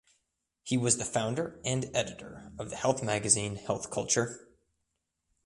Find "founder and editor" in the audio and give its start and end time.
1.05-2.51